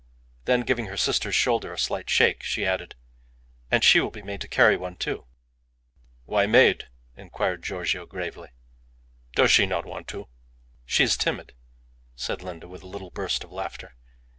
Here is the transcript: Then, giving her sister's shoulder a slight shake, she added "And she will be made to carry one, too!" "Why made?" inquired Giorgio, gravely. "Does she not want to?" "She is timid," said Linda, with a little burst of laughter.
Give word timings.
Then, 0.45 0.61
giving 0.61 0.87
her 0.87 0.97
sister's 0.97 1.35
shoulder 1.35 1.71
a 1.71 1.77
slight 1.77 2.09
shake, 2.09 2.41
she 2.41 2.65
added 2.65 2.95
"And 3.69 3.83
she 3.83 3.99
will 3.99 4.09
be 4.09 4.23
made 4.23 4.41
to 4.41 4.47
carry 4.47 4.75
one, 4.75 4.95
too!" 4.95 5.27
"Why 6.25 6.47
made?" 6.47 6.85
inquired 7.15 7.61
Giorgio, 7.61 8.07
gravely. 8.07 8.49
"Does 9.35 9.51
she 9.51 9.67
not 9.67 9.85
want 9.85 10.07
to?" 10.07 10.27
"She 10.85 11.03
is 11.03 11.15
timid," 11.17 11.53
said 12.15 12.41
Linda, 12.41 12.67
with 12.67 12.81
a 12.81 12.87
little 12.87 13.11
burst 13.11 13.43
of 13.43 13.51
laughter. 13.51 13.93